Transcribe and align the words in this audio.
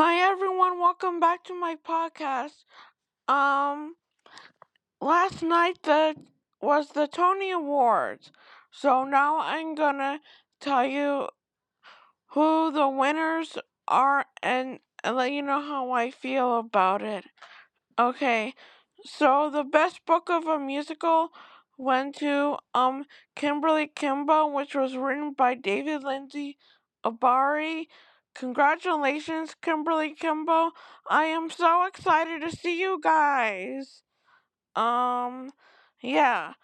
Hi 0.00 0.16
everyone, 0.16 0.78
welcome 0.78 1.20
back 1.20 1.44
to 1.44 1.52
my 1.52 1.76
podcast. 1.76 2.64
Um 3.28 3.96
last 4.98 5.42
night 5.42 5.82
the 5.82 6.16
was 6.62 6.92
the 6.92 7.06
Tony 7.06 7.50
Awards. 7.50 8.32
So 8.70 9.04
now 9.04 9.40
I'm 9.40 9.74
gonna 9.74 10.20
tell 10.58 10.86
you 10.86 11.28
who 12.28 12.72
the 12.72 12.88
winners 12.88 13.58
are 13.86 14.24
and, 14.42 14.78
and 15.04 15.16
let 15.16 15.32
you 15.32 15.42
know 15.42 15.60
how 15.60 15.90
I 15.90 16.10
feel 16.10 16.58
about 16.58 17.02
it. 17.02 17.26
Okay. 17.98 18.54
So 19.04 19.50
the 19.50 19.64
best 19.64 20.06
book 20.06 20.30
of 20.30 20.46
a 20.46 20.58
musical 20.58 21.28
went 21.76 22.14
to 22.20 22.56
um 22.74 23.04
Kimberly 23.36 23.82
Akimbo, 23.84 24.46
which 24.46 24.74
was 24.74 24.96
written 24.96 25.34
by 25.34 25.54
David 25.54 26.02
Lindsay 26.04 26.56
Abari. 27.04 27.88
Congratulations, 28.34 29.54
Kimberly 29.62 30.12
Akimbo. 30.12 30.72
I 31.08 31.26
am 31.26 31.48
so 31.50 31.84
excited 31.86 32.40
to 32.42 32.50
see 32.50 32.80
you 32.80 32.98
guys. 33.00 34.02
Um 34.76 35.52
yeah. 36.02 36.54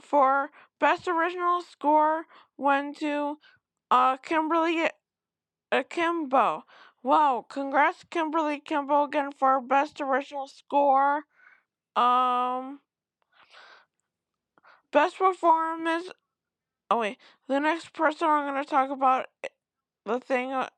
For 0.00 0.50
best 0.80 1.06
original 1.06 1.62
score 1.62 2.26
went 2.56 2.98
to 2.98 3.38
uh 3.90 4.16
Kimberly 4.16 4.90
uh, 5.72 5.82
Kimbo. 5.88 6.64
Wow, 7.02 7.46
congrats 7.48 8.04
Kimberly 8.10 8.56
Akimbo 8.56 9.04
again 9.04 9.32
for 9.32 9.60
best 9.60 10.00
original 10.00 10.48
score. 10.48 11.24
Um 11.96 12.80
Best 14.92 15.18
performance. 15.18 16.10
Oh 16.90 16.98
wait, 17.00 17.18
the 17.48 17.60
next 17.60 17.92
person 17.92 18.28
I'm 18.28 18.46
gonna 18.46 18.64
talk 18.64 18.90
about, 18.90 19.26
the 20.12 20.20
thing. 20.20 20.52
Uh, 20.52 20.68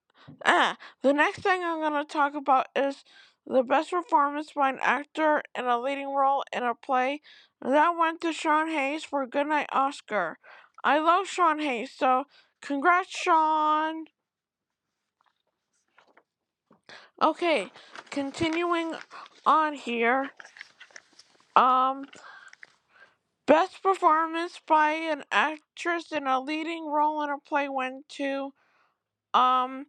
ah, 0.45 0.77
the 1.03 1.13
next 1.13 1.41
thing 1.41 1.63
I'm 1.65 1.81
gonna 1.81 2.05
talk 2.05 2.35
about 2.35 2.67
is 2.77 3.05
the 3.47 3.63
best 3.63 3.91
performance 3.91 4.53
by 4.55 4.71
an 4.71 4.79
actor 4.81 5.43
in 5.57 5.67
a 5.67 5.79
leading 5.79 6.15
role 6.15 6.45
in 6.53 6.63
a 6.63 6.75
play. 6.75 7.21
That 7.61 7.97
went 7.99 8.21
to 8.23 8.33
Sean 8.33 8.69
Hayes 8.69 9.05
for 9.05 9.27
Good 9.27 9.49
Night, 9.49 9.69
Oscar. 9.73 10.39
I 10.85 10.99
love 10.99 11.27
Sean 11.27 11.59
Hayes, 11.61 11.93
so 11.97 12.25
congrats, 12.61 13.11
Sean. 13.11 14.07
Okay, 17.21 17.71
continuing 18.11 18.95
on 19.47 19.75
here. 19.75 20.31
Um, 21.55 22.07
Best 23.47 23.83
performance 23.83 24.61
by 24.67 24.93
an 24.93 25.25
actress 25.33 26.13
in 26.13 26.27
a 26.29 26.41
leading 26.41 26.87
role 26.87 27.23
in 27.23 27.31
a 27.31 27.39
play 27.39 27.69
went 27.69 28.09
to 28.09 28.53
um 29.35 29.87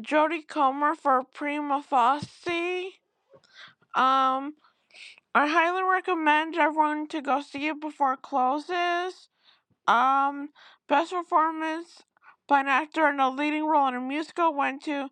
Jodie 0.00 0.46
Comer 0.46 0.94
for 0.94 1.24
Prima 1.24 1.82
Facie. 1.82 3.00
Um 3.94 4.54
I 5.34 5.48
highly 5.48 5.82
recommend 5.82 6.56
everyone 6.56 7.08
to 7.08 7.20
go 7.22 7.40
see 7.42 7.68
it 7.68 7.80
before 7.80 8.14
it 8.14 8.22
closes. 8.22 9.28
Um 9.86 10.50
best 10.88 11.12
performance 11.12 12.02
by 12.48 12.60
an 12.60 12.68
actor 12.68 13.08
in 13.08 13.20
a 13.20 13.30
leading 13.30 13.66
role 13.66 13.88
in 13.88 13.94
a 13.94 14.00
musical 14.00 14.54
went 14.54 14.82
to 14.84 15.10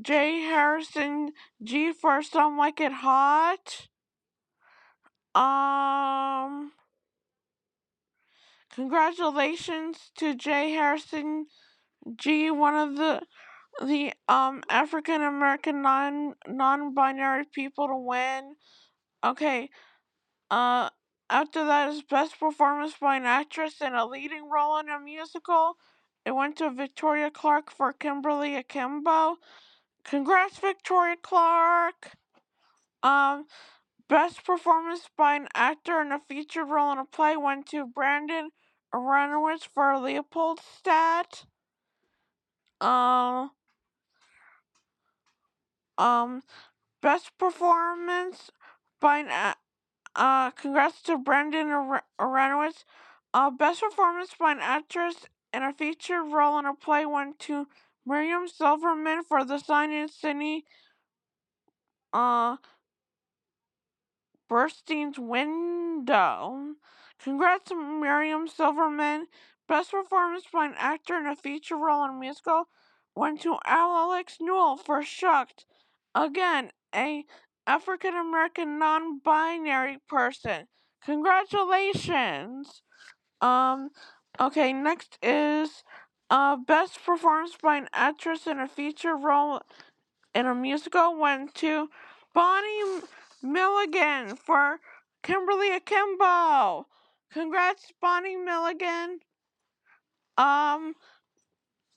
J. 0.00 0.42
Harrison 0.42 1.32
Ghee 1.64 1.92
for 1.92 2.22
Some 2.22 2.56
Like 2.58 2.80
It 2.80 2.92
Hot. 2.92 3.88
Um 5.34 6.72
Congratulations 8.74 10.12
to 10.18 10.34
J. 10.34 10.70
Harrison 10.72 11.46
Ghee, 12.16 12.50
one 12.50 12.74
of 12.76 12.96
the 12.96 13.22
the 13.80 14.12
um 14.28 14.62
African 14.68 15.22
American 15.22 15.82
non 15.82 16.34
non 16.46 16.94
binary 16.94 17.44
people 17.46 17.88
to 17.88 17.96
win. 17.96 18.56
Okay. 19.24 19.70
Uh 20.50 20.90
after 21.30 21.64
that 21.66 21.90
is 21.90 22.02
best 22.02 22.38
performance 22.40 22.94
by 23.00 23.16
an 23.16 23.26
actress 23.26 23.80
in 23.80 23.94
a 23.94 24.06
leading 24.06 24.48
role 24.50 24.78
in 24.78 24.88
a 24.90 25.00
musical. 25.00 25.76
It 26.24 26.32
went 26.32 26.56
to 26.58 26.70
Victoria 26.70 27.30
Clark 27.30 27.70
for 27.70 27.92
Kimberly 27.92 28.56
Akimbo. 28.56 29.36
Congrats, 30.04 30.58
Victoria 30.58 31.16
Clark. 31.22 32.12
Um 33.02 33.46
Best 34.08 34.44
performance 34.44 35.08
by 35.16 35.34
an 35.36 35.48
actor 35.54 36.00
in 36.00 36.12
a 36.12 36.20
featured 36.20 36.68
role 36.68 36.92
in 36.92 36.98
a 36.98 37.04
play 37.06 37.36
went 37.36 37.66
to 37.68 37.86
Brandon 37.86 38.50
Uranowitz 38.94 39.66
for 39.66 39.98
Leopoldstadt. 39.98 41.46
Uh, 42.80 43.48
um, 45.96 46.42
best 47.02 47.36
performance 47.38 48.50
by 49.00 49.18
an 49.18 49.54
uh, 50.16 50.50
congrats 50.52 51.02
to 51.02 51.18
Brandon 51.18 51.68
Uranowitz. 52.20 52.84
Uh, 53.34 53.50
best 53.50 53.80
performance 53.80 54.30
by 54.38 54.52
an 54.52 54.58
actress 54.60 55.26
in 55.52 55.62
a 55.62 55.72
featured 55.72 56.32
role 56.32 56.58
in 56.58 56.66
a 56.66 56.74
play 56.74 57.06
went 57.06 57.38
to 57.40 57.66
Miriam 58.06 58.48
Silverman 58.48 59.22
for 59.22 59.44
The 59.44 59.58
Sign 59.58 59.92
in 59.92 60.08
Sidney. 60.08 60.64
Uh, 62.12 62.56
Brustein's 64.48 65.18
Window. 65.18 66.74
Congrats 67.18 67.68
to 67.68 67.74
Miriam 67.74 68.48
Silverman. 68.48 69.26
Best 69.68 69.90
performance 69.90 70.44
by 70.50 70.64
an 70.64 70.74
actor 70.78 71.18
in 71.18 71.26
a 71.26 71.36
feature 71.36 71.76
role 71.76 72.02
in 72.04 72.10
a 72.10 72.18
musical 72.18 72.68
went 73.14 73.42
to 73.42 73.58
Alex 73.66 74.38
Newell 74.40 74.78
for 74.78 75.02
Shucked. 75.02 75.66
Again, 76.14 76.70
a 76.94 77.26
African 77.66 78.14
American 78.14 78.78
non-binary 78.78 79.98
person. 80.08 80.68
Congratulations. 81.04 82.82
Um 83.42 83.90
okay, 84.40 84.72
next 84.72 85.18
is 85.22 85.84
uh 86.30 86.56
best 86.56 87.04
performance 87.04 87.56
by 87.62 87.76
an 87.76 87.88
actress 87.92 88.46
in 88.46 88.58
a 88.58 88.68
feature 88.68 89.16
role 89.16 89.60
in 90.34 90.46
a 90.46 90.54
musical 90.54 91.18
went 91.18 91.54
to 91.56 91.90
Bonnie 92.32 93.02
Milligan 93.42 94.34
for 94.34 94.80
Kimberly 95.22 95.72
Akimbo. 95.76 96.86
Congrats, 97.30 97.92
Bonnie 98.00 98.36
Milligan. 98.36 99.20
Um, 100.38 100.94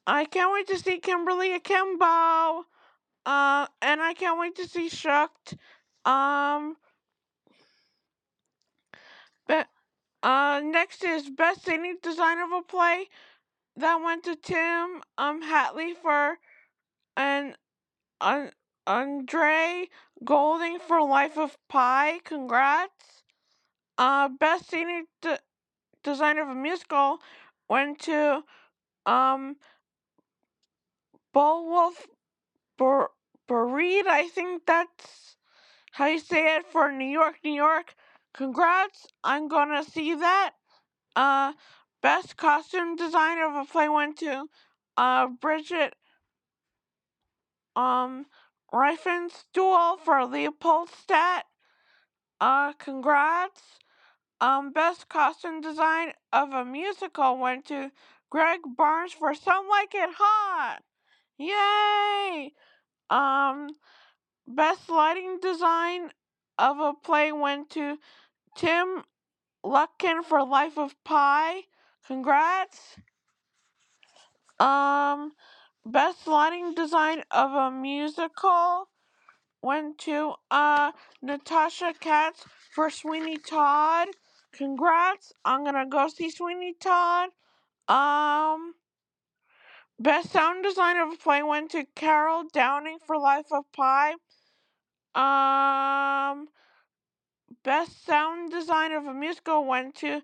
I 0.08 0.26
can't 0.26 0.54
wait 0.54 0.68
to 0.68 0.80
see 0.80 1.00
Kimberly 1.00 1.54
Akimbo. 1.56 2.66
Uh, 3.26 3.68
and 3.82 4.02
I 4.02 4.14
can't 4.16 4.40
wait 4.40 4.56
to 4.58 4.68
see 4.68 4.90
Shucked. 4.90 5.56
Um, 6.06 6.78
but, 9.48 9.68
uh, 10.24 10.62
next 10.64 11.04
is 11.04 11.30
Best 11.30 11.66
Scenic 11.66 12.02
Design 12.02 12.40
of 12.40 12.52
a 12.52 12.62
Play. 12.64 13.08
That 13.78 14.02
went 14.04 14.26
to 14.26 14.36
Tim 14.36 15.02
um 15.18 15.42
Hatley 15.44 15.96
for 15.96 16.38
and 17.18 17.56
uh, 18.22 18.48
Andrzej 18.88 19.88
Goulding 20.26 20.80
for 20.80 21.02
Life 21.02 21.38
of 21.38 21.58
Pi. 21.70 22.20
Congrats. 22.24 23.24
Uh, 23.98 24.30
best 24.30 24.70
scenic 24.70 25.06
de- 25.22 25.40
design 26.04 26.38
of 26.40 26.50
a 26.50 26.56
musical 26.56 27.20
went 27.72 28.00
to 28.02 28.44
um 29.08 29.58
Beowulf 31.34 32.08
Ber- 32.78 33.12
Bereed. 33.48 34.08
I 34.08 34.30
think 34.30 34.66
that's 34.66 35.38
how 35.94 36.08
you 36.08 36.20
say 36.20 36.56
it 36.56 36.66
for 36.68 36.92
New 36.92 37.06
York, 37.10 37.40
New 37.44 37.54
York. 37.54 37.96
Congrats. 38.34 39.08
I'm 39.24 39.48
gonna 39.48 39.84
see 39.84 40.16
that. 40.16 40.56
Uh, 41.16 41.54
best 42.02 42.38
costume 42.38 42.96
design 42.96 43.40
of 43.40 43.56
a 43.56 43.66
play 43.66 43.90
went 43.90 44.18
to 44.20 44.50
uh 44.98 45.28
Bridget 45.28 45.96
um 47.76 48.26
Reiffenstuel 48.74 50.00
for 50.00 50.26
Leopoldstadt. 50.26 51.46
Uh, 52.42 52.74
congrats. 52.74 53.80
Um, 54.42 54.72
best 54.74 55.08
costume 55.08 55.62
design 55.62 56.14
of 56.34 56.52
a 56.52 56.66
musical 56.66 57.38
went 57.38 57.66
to 57.68 57.92
Greg 58.32 58.62
Barnes 58.76 59.14
for 59.14 59.36
Some 59.36 59.68
Like 59.70 59.94
It 59.94 60.10
Hot. 60.18 60.80
Yay! 61.38 62.54
Um, 63.12 63.70
best 64.48 64.90
lighting 64.90 65.38
design 65.42 66.10
of 66.58 66.80
a 66.80 66.94
play 66.94 67.32
went 67.32 67.70
to 67.72 68.00
Tim 68.58 69.04
Lutkin 69.64 70.24
for 70.24 70.44
Life 70.44 70.78
of 70.80 70.96
Pi. 71.04 71.62
Congrats. 72.08 72.98
Um, 74.60 75.34
best 75.86 76.26
lighting 76.26 76.74
design 76.74 77.24
of 77.30 77.52
a 77.52 77.70
musical 77.70 78.88
went 79.62 80.00
to 80.00 80.34
uh 80.50 80.92
Natasha 81.22 81.94
Katz 82.00 82.46
for 82.74 82.90
Sweeney 82.90 83.38
Todd. 83.38 84.08
Congrats. 84.54 85.34
I'm 85.46 85.64
gonna 85.64 85.86
go 85.88 86.08
see 86.10 86.30
Sweeney 86.32 86.74
Todd. 86.80 87.30
Um 87.88 88.76
Best 90.00 90.32
sound 90.32 90.64
design 90.64 90.98
of 90.98 91.14
a 91.14 91.18
play 91.18 91.42
went 91.44 91.72
to 91.72 91.86
Carol 91.96 92.44
Downing 92.52 93.00
for 93.06 93.18
Life 93.18 93.46
of 93.52 93.64
Pi. 93.72 94.12
Um, 95.16 96.50
best 97.64 98.06
sound 98.06 98.52
design 98.52 98.94
of 98.94 99.06
a 99.08 99.14
musical 99.14 99.66
went 99.66 99.96
to 99.98 100.22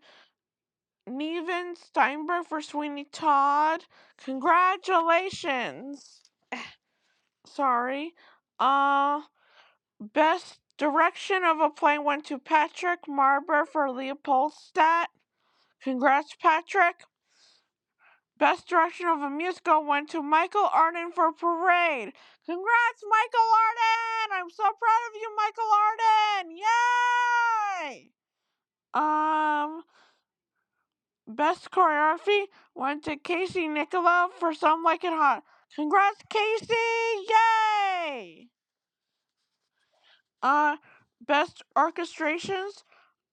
Nevin 1.08 1.76
Steinberg 1.76 2.46
for 2.48 2.62
Sweeney 2.62 3.06
Todd. 3.12 3.86
Congratulations. 4.24 6.22
Sorry. 7.46 8.14
Uh, 8.60 9.22
best 10.02 10.60
direction 10.78 11.44
of 11.44 11.60
a 11.60 11.70
play 11.70 11.98
went 11.98 12.26
to 12.26 12.38
Patrick 12.38 13.04
Marber 13.08 13.68
for 13.68 13.90
Leopoldstadt. 13.90 15.10
Congrats, 15.84 16.36
Patrick. 16.42 17.04
Best 18.38 18.68
direction 18.70 19.08
of 19.08 19.22
a 19.22 19.30
musical 19.30 19.84
went 19.84 20.10
to 20.12 20.22
Michael 20.22 20.70
Arden 20.72 21.12
for 21.12 21.32
Parade. 21.34 22.14
Congrats, 22.46 23.04
Michael 23.10 23.50
Arden! 23.66 24.32
I'm 24.34 24.50
so 24.52 24.64
proud 24.64 25.02
of 25.10 25.16
you, 25.16 25.36
Michael 25.36 25.72
Arden! 25.84 26.52
Yay! 27.88 28.12
Um, 28.94 29.84
best 31.28 31.72
choreography 31.72 32.46
went 32.76 33.04
to 33.06 33.18
Casey 33.18 33.68
Nicholaw 33.68 34.32
for 34.40 34.54
Some 34.54 34.84
Like 34.84 35.04
It 35.04 35.14
Hot. 35.14 35.44
Congrats, 35.76 36.22
Casey! 36.30 36.76
Yay! 37.30 38.50
Uh, 40.42 40.78
best 41.26 41.64
orchestrations 41.76 42.84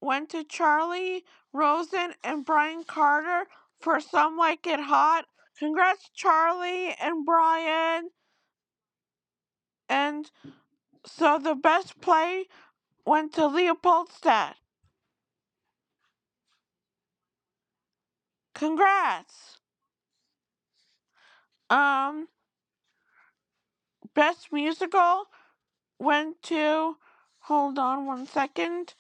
went 0.01 0.31
to 0.31 0.45
Charlie 0.45 1.25
Rosen 1.53 2.15
and 2.23 2.45
Bryan 2.45 2.85
Carter 2.85 3.47
for 3.81 4.01
Some 4.01 4.37
Like 4.37 4.67
It 4.67 4.81
Hot. 4.81 5.27
Congrats, 5.59 6.11
Charlie 6.15 6.95
and 7.01 7.25
Bryan. 7.25 8.11
And 9.89 10.31
so 11.07 11.39
the 11.39 11.55
best 11.55 12.01
play 12.01 12.47
went 13.07 13.35
to 13.35 13.47
Leopoldstadt. 13.47 14.57
Congrats. 18.55 19.59
Um, 21.71 22.29
best 24.15 24.53
musical 24.53 25.27
went 26.05 26.43
to. 26.45 26.97
Hold 27.41 27.79
on 27.79 28.07
one 28.07 28.27
second. 28.27 28.95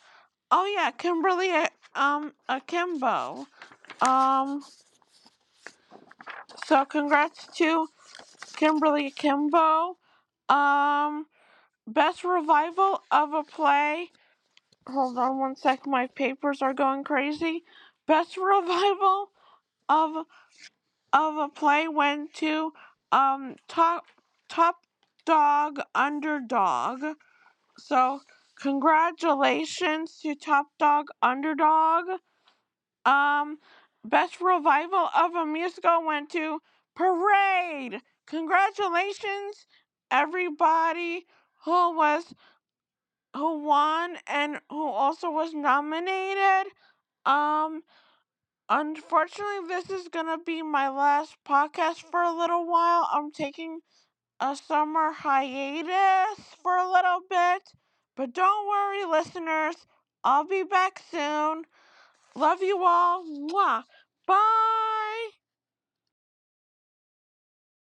Oh 0.50 0.66
yeah, 0.66 0.90
Kimberly. 0.92 1.50
Um, 1.94 2.32
Akimbo. 2.48 3.46
Um. 4.02 4.62
So 6.66 6.84
congrats 6.84 7.46
to 7.58 7.88
Kimberly 8.56 9.06
Akimbo. 9.08 9.96
Um, 10.48 11.26
best 11.86 12.24
revival 12.24 13.02
of 13.10 13.34
a 13.34 13.42
play. 13.44 14.10
Hold 14.88 15.18
on 15.18 15.38
one 15.38 15.56
sec, 15.56 15.86
my 15.86 16.06
papers 16.08 16.62
are 16.62 16.74
going 16.74 17.04
crazy. 17.04 17.64
Best 18.06 18.36
revival 18.36 19.30
of 19.88 20.26
of 21.12 21.36
a 21.36 21.48
play 21.48 21.88
went 21.88 22.34
to 22.34 22.72
um 23.12 23.56
top 23.68 24.04
top 24.48 24.76
dog 25.26 25.80
underdog. 25.94 27.16
So 27.78 28.20
congratulations 28.60 30.18
to 30.22 30.34
top 30.34 30.68
dog 30.78 31.08
underdog. 31.22 32.20
Um, 33.06 33.58
best 34.04 34.40
revival 34.40 35.08
of 35.16 35.34
a 35.34 35.46
musical 35.46 36.04
went 36.04 36.30
to 36.32 36.60
Parade. 36.94 38.02
Congratulations, 38.26 39.66
everybody 40.10 41.26
who 41.64 41.96
was 41.96 42.34
who 43.36 43.58
won 43.64 44.16
and 44.26 44.60
who 44.70 44.86
also 44.86 45.30
was 45.30 45.52
nominated. 45.54 46.72
Um, 47.26 47.82
unfortunately, 48.68 49.68
this 49.68 49.90
is 49.90 50.08
gonna 50.08 50.38
be 50.38 50.62
my 50.62 50.88
last 50.90 51.36
podcast 51.46 51.98
for 52.10 52.22
a 52.22 52.32
little 52.32 52.66
while. 52.66 53.08
I'm 53.12 53.32
taking 53.32 53.80
a 54.44 54.54
summer 54.54 55.10
hiatus 55.10 56.38
for 56.62 56.76
a 56.76 56.92
little 56.92 57.20
bit, 57.30 57.62
but 58.14 58.34
don't 58.34 58.68
worry, 58.68 59.04
listeners. 59.06 59.74
I'll 60.22 60.44
be 60.44 60.62
back 60.64 61.00
soon. 61.10 61.64
Love 62.36 62.62
you 62.62 62.84
all. 62.84 63.24
Mwah. 63.24 63.84
Bye. 64.26 64.93